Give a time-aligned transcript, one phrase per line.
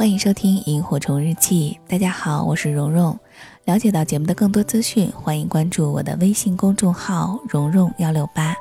[0.00, 1.78] 欢迎收听《萤火虫日记》。
[1.90, 3.18] 大家好，我是蓉蓉。
[3.66, 8.56] 了解到节目的更多资讯，欢迎关注我的微信公众号“蓉蓉幺六八”。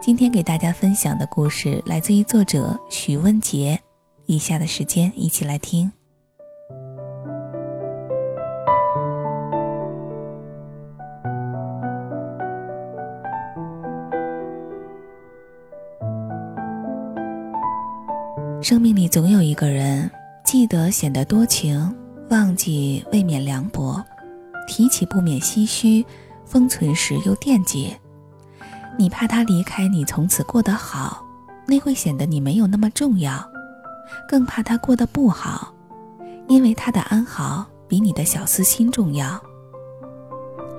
[0.00, 3.80] 今天给大家分享的故事来自于作者许文杰。
[4.26, 5.90] 以下的时间，一起来听。
[18.62, 20.08] 生命里总有一个人。
[20.44, 21.94] 记得显得多情，
[22.30, 24.02] 忘记未免凉薄；
[24.66, 26.04] 提起不免唏嘘，
[26.44, 27.96] 封存时又惦记。
[28.98, 31.24] 你怕他离开你，从此过得好，
[31.66, 33.38] 那会显得你没有那么重要；
[34.28, 35.72] 更怕他过得不好，
[36.48, 39.40] 因为他的安好比你的小私心重要。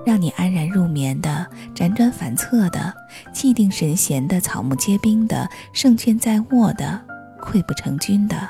[0.03, 2.93] 让你安然入眠的、辗转反侧的、
[3.31, 6.99] 气定神闲的、草木皆兵的、胜券在握的、
[7.39, 8.49] 溃不成军的。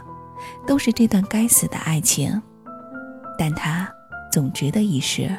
[0.72, 2.42] 都是这段该死的爱情，
[3.38, 3.92] 但它
[4.32, 5.30] 总值得一试。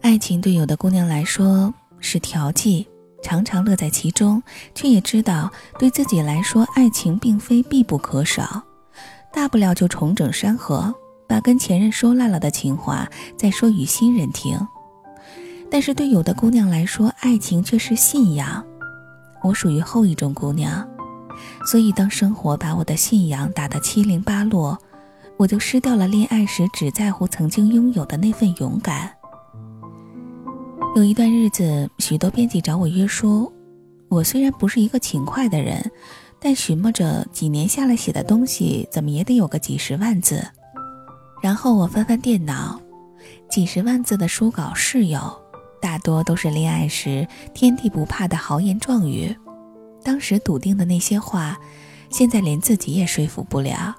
[0.00, 2.88] 爱情对有的姑娘来说是调剂，
[3.22, 4.42] 常常乐在其中，
[4.74, 8.62] 却也知道对自己来说，爱情并非必不可少。
[9.30, 10.94] 大不了就重整山河，
[11.28, 13.06] 把跟前任说烂了的情话
[13.36, 14.58] 再说与新人听。
[15.74, 18.64] 但是对有的姑娘来说，爱情却是信仰。
[19.42, 20.88] 我属于后一种姑娘，
[21.66, 24.78] 所以当生活把我的信仰打得七零八落，
[25.36, 29.12] 我就失掉了恋爱时只在乎曾经拥有的那份勇敢。
[30.94, 33.52] 有一段日子，许多编辑找我约书，
[34.08, 35.90] 我虽然不是一个勤快的人，
[36.38, 40.40] 但寻摸着几年下来写的东西，怎么也得有个几十万字。
[41.42, 42.80] 然后我翻翻电脑，
[43.50, 45.43] 几十万字的书稿是有。
[45.84, 49.36] 大多都是恋爱时天地不怕的豪言壮语，
[50.02, 51.58] 当时笃定的那些话，
[52.08, 53.94] 现在连自己也说服不了。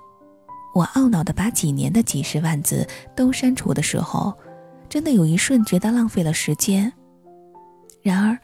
[0.74, 4.34] 我懊恼的把几年的几十万字都删除的时候，
[4.90, 6.92] 真的有一瞬觉得浪费了时间。
[8.02, 8.36] 然而，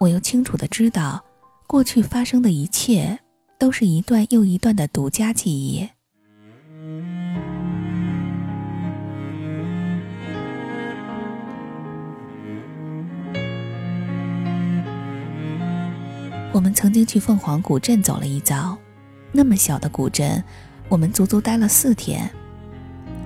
[0.00, 1.22] 我又清楚的知道，
[1.66, 3.18] 过去发生的一切，
[3.58, 5.86] 都是一段又一段的独家记忆。
[16.56, 18.78] 我们曾经去凤凰古镇走了一遭，
[19.30, 20.42] 那么小的古镇，
[20.88, 22.30] 我们足足待了四天。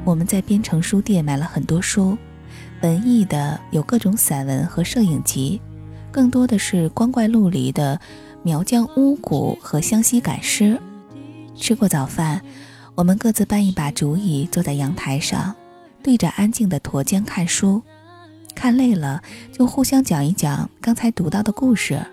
[0.02, 2.18] 我们在边城书店买了很多书，
[2.82, 5.62] 文艺的有各种散文和摄影集，
[6.10, 8.00] 更多的是光怪陆离的
[8.42, 10.76] 苗疆巫蛊和湘西赶尸。
[11.54, 12.42] 吃过早饭，
[12.96, 15.54] 我们各自搬一把竹椅，坐在阳台上，
[16.02, 17.80] 对着安静的沱江看书。
[18.56, 22.04] 看累了，就互相讲一讲刚才读到的故事。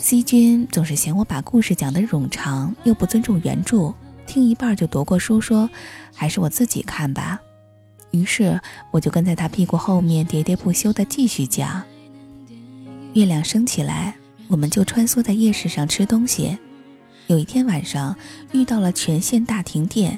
[0.00, 3.92] C 君总是嫌我把故事讲得冗长，又不尊重原著，
[4.28, 5.68] 听一半就夺过书说
[6.14, 7.40] ：“还是我自己看吧。”
[8.12, 8.60] 于是
[8.92, 11.82] 我就跟在他屁股后面喋喋不休地继续讲。
[13.14, 14.14] 月亮升起来，
[14.46, 16.56] 我们就穿梭在夜市上吃东西。
[17.26, 18.16] 有一天晚上
[18.52, 20.16] 遇到了全县大停电，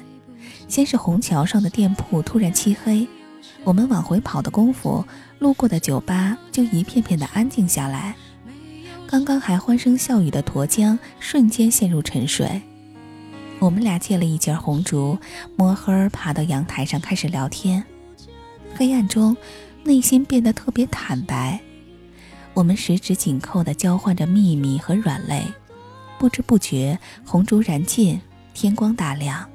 [0.67, 3.07] 先是虹桥上的店铺突然漆黑，
[3.63, 5.03] 我们往回跑的功夫，
[5.39, 8.15] 路过的酒吧就一片片的安静下来。
[9.11, 12.61] 刚刚还欢声笑语的沱江瞬间陷入沉睡。
[13.59, 15.17] 我们俩借了一截红烛，
[15.57, 17.83] 摸黑爬到阳台上开始聊天。
[18.73, 19.35] 黑暗中，
[19.83, 21.59] 内心变得特别坦白。
[22.53, 25.43] 我们十指紧扣地交换着秘密和软肋。
[26.17, 28.21] 不知不觉，红烛燃尽，
[28.53, 29.45] 天光大亮。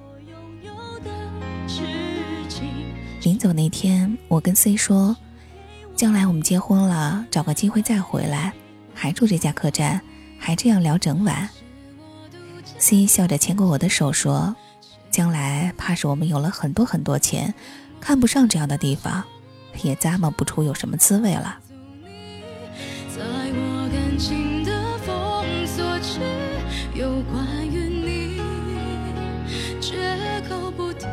[3.22, 5.16] 临走那天，我跟 C 说
[5.96, 8.52] ：“将来我们结婚了，找个机会再回来。”
[8.96, 10.00] 还住这家客栈，
[10.38, 11.50] 还这样聊整晚。
[12.78, 14.56] C 笑着牵过我的手说
[15.12, 17.54] ：“将来怕是我们有了很多很多钱，
[18.00, 19.22] 看不上这样的地方，
[19.82, 21.60] 也咂摸不出有什么滋味了。”
[26.94, 28.40] 有关于你，
[29.82, 31.06] 绝口不提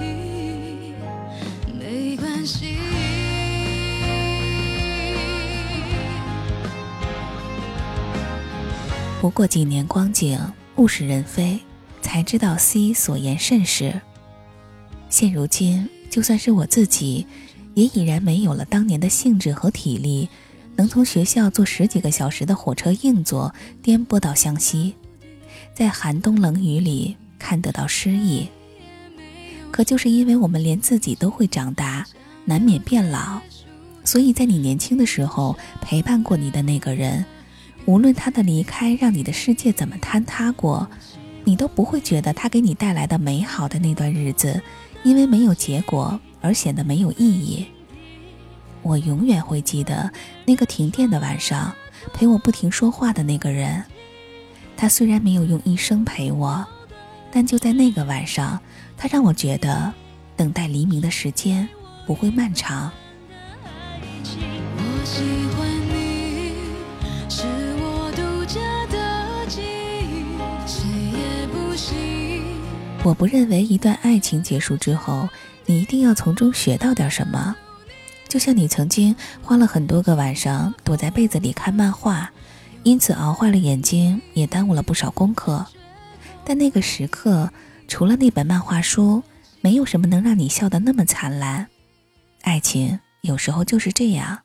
[9.24, 10.38] 不过几年光景，
[10.76, 11.58] 物是人非，
[12.02, 14.02] 才知道 C 所言甚是。
[15.08, 17.26] 现如今，就算是我自己，
[17.74, 20.28] 也已然没有了当年的兴致和体力，
[20.76, 24.94] 能从学校坐十几个小时的火车硬座颠簸到湘西，
[25.74, 28.50] 在寒冬冷雨里看得到诗意。
[29.72, 32.06] 可就是因为我们连自己都会长大，
[32.44, 33.40] 难免变老，
[34.04, 37.24] 所以在你年轻的时候陪伴过你的那个人。
[37.86, 40.88] 无论他的离开让你的世界怎么坍塌过，
[41.44, 44.62] 你都不会觉得他给你带来的美好的那段日子，
[45.04, 47.66] 因为没有结果而显得没有意义。
[48.82, 50.12] 我永远会记得
[50.46, 51.74] 那个停电的晚上，
[52.14, 53.84] 陪我不停说话的那个人。
[54.76, 56.66] 他虽然没有用一生陪我，
[57.32, 58.60] 但就在那个晚上，
[58.98, 59.94] 他让我觉得
[60.36, 61.68] 等待黎明的时间
[62.08, 62.92] 不会漫长。
[73.06, 75.28] 我不认为一段爱情结束之后，
[75.66, 77.54] 你一定要从中学到点什么。
[78.30, 82.32] 就像你曾经花了很多个晚上躲在被子里看漫画，
[82.84, 85.66] 因此熬坏了眼睛，也耽误了不少功课。
[86.46, 87.52] 但那个时刻，
[87.90, 89.22] 除了那本漫画书，
[89.60, 91.68] 没有什么能让你笑得那么灿烂。
[92.44, 94.43] 爱情有时候就是这样。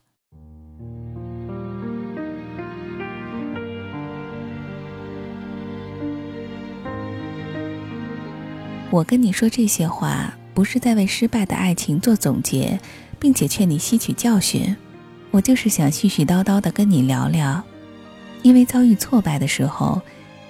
[8.90, 12.80] 我跟你说这些话，不是在为失败的爱情做总结，
[13.18, 14.74] 并且劝你吸取教训。
[15.30, 17.62] 我就是想絮絮叨叨的跟你聊聊，
[18.42, 20.00] 因为遭遇挫败的时候，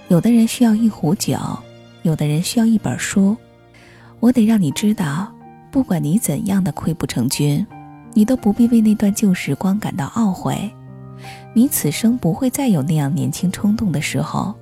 [0.07, 1.37] 有的人需要一壶酒，
[2.03, 3.37] 有的人需要一本书。
[4.21, 5.33] 我得让你知道，
[5.73, 7.67] 不管你怎样的溃不成军，
[8.15, 10.71] 你都不必为那段旧时光感到懊悔。
[11.55, 14.55] 你此生不会再有那样年轻冲动的时候，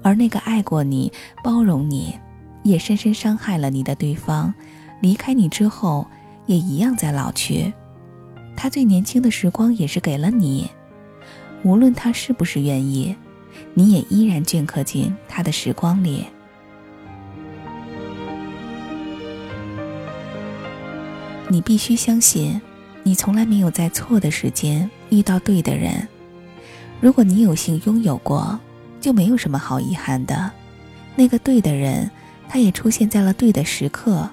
[0.00, 2.14] 而那个爱过你、包容你。
[2.62, 4.52] 也深深伤害了你的对方，
[5.00, 6.06] 离开你之后，
[6.46, 7.72] 也一样在老去。
[8.56, 10.68] 他最年轻的时光也是给了你，
[11.62, 13.16] 无论他是不是愿意，
[13.72, 16.26] 你也依然镌刻进他的时光里。
[21.48, 22.60] 你必须相信，
[23.02, 26.06] 你从来没有在错的时间遇到对的人。
[27.00, 28.60] 如果你有幸拥有过，
[29.00, 30.52] 就没有什么好遗憾的。
[31.16, 32.10] 那个对的人。
[32.52, 34.28] 他也出现在了对的时刻。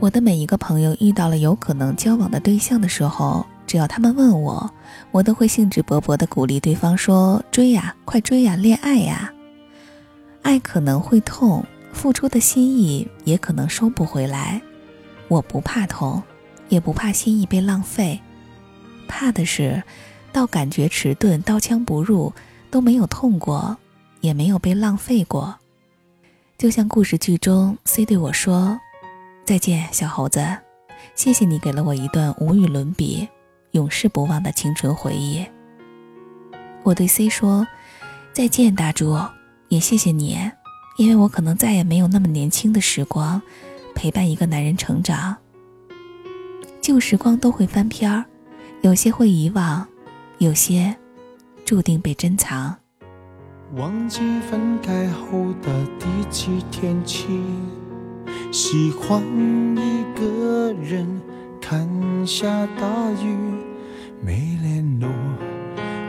[0.00, 4.70] 我的每一个朋友遇到了有可能交往的对象的时候，只要他们问我，
[5.10, 9.30] 我都会兴致勃勃地鼓励对方说：“追呀，快追呀，恋爱呀！
[10.40, 11.62] 爱可能会痛，
[11.92, 14.62] 付出的心意也可能收不回来。
[15.28, 16.22] 我不怕痛，
[16.70, 18.18] 也不怕心意被浪费，
[19.06, 19.82] 怕的是……”
[20.34, 22.32] 到感觉迟钝、刀枪不入，
[22.68, 23.76] 都没有痛过，
[24.20, 25.54] 也没有被浪费过。
[26.58, 28.76] 就像故事剧中，C 对我说
[29.46, 30.44] ：“再见，小猴子，
[31.14, 33.28] 谢谢你给了我一段无与伦比、
[33.70, 35.46] 永世不忘的青春回忆。”
[36.82, 37.64] 我对 C 说
[38.34, 39.16] ：“再见，大猪，
[39.68, 40.36] 也谢谢你，
[40.98, 43.40] 因为我可能再也没有那么年轻的时光，
[43.94, 45.36] 陪伴一个男人成长。
[46.80, 48.24] 旧时光都会翻篇儿，
[48.82, 49.86] 有些会遗忘。”
[50.38, 50.94] 有些
[51.64, 52.74] 注定被珍藏。
[53.76, 54.20] 忘记
[54.50, 57.26] 分开后的第几天起，
[58.52, 59.22] 喜欢
[59.76, 61.06] 一个人
[61.60, 61.88] 看
[62.26, 63.36] 下大雨，
[64.20, 65.08] 没联络，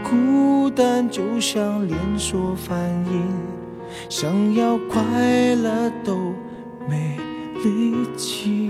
[0.04, 3.24] 孤单就像连锁反应，
[4.10, 6.34] 想要快乐都
[6.90, 7.18] 没
[7.64, 8.70] 力气。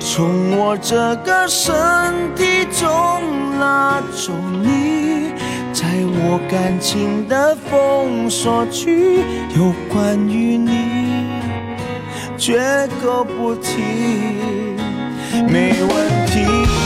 [0.00, 1.74] 从我这个身
[2.34, 5.32] 体中拉走你，
[5.72, 9.20] 在我感情的封锁区，
[9.56, 11.26] 有关于你，
[12.36, 13.82] 绝口不提，
[15.48, 16.77] 没问题。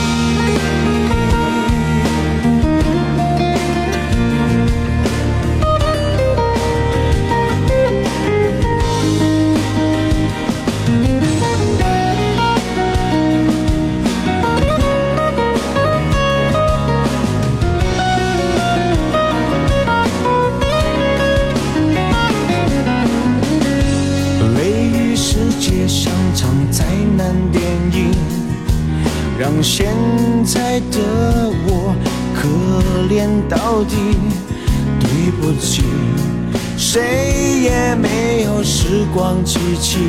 [36.85, 39.99] 谁也没有时光机器，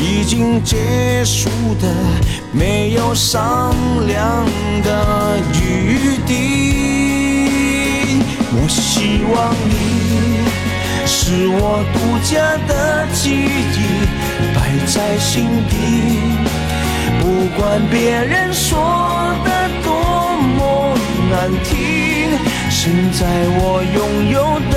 [0.00, 1.50] 已经结束
[1.82, 1.92] 的
[2.52, 3.74] 没有商
[4.06, 4.46] 量
[4.84, 6.32] 的余地。
[8.52, 9.74] 我希望你
[11.04, 13.76] 是我独家的记忆，
[14.54, 15.34] 摆在心
[15.68, 15.74] 底，
[17.20, 17.24] 不
[17.60, 18.70] 管别人说
[19.44, 19.48] 的
[19.82, 19.90] 多
[20.56, 20.94] 么
[21.32, 21.74] 难听。
[22.70, 23.26] 现在
[23.58, 23.98] 我拥
[24.30, 24.38] 有
[24.70, 24.76] 的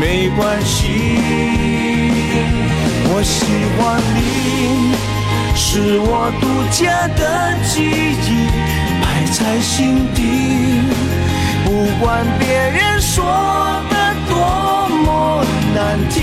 [0.00, 1.20] 没关系。
[3.12, 3.44] 我喜
[3.76, 4.96] 欢你，
[5.54, 7.20] 是我独家的
[7.68, 8.48] 记忆，
[9.02, 10.18] 埋在心底。
[11.66, 11.68] 不
[12.02, 13.22] 管别人说
[13.90, 13.94] 的
[14.26, 15.78] 多么难
[16.08, 16.18] 听，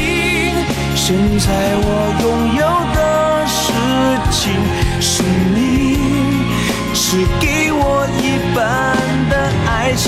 [0.95, 1.45] 现在
[1.77, 1.87] 我
[2.23, 2.25] 拥
[2.57, 2.65] 有
[2.95, 2.99] 的
[3.45, 3.61] 事
[4.31, 4.41] 情
[4.99, 5.21] 是
[5.53, 5.55] 你，
[6.95, 7.05] 是
[7.39, 8.57] 给我一半
[9.29, 9.33] 的
[9.69, 10.07] 爱情。